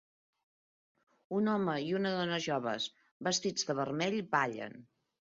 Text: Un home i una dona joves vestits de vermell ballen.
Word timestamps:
Un 1.39 1.49
home 1.51 1.75
i 1.89 1.91
una 1.97 2.13
dona 2.15 2.39
joves 2.45 2.87
vestits 3.27 3.67
de 3.69 3.75
vermell 3.81 4.17
ballen. 4.33 4.75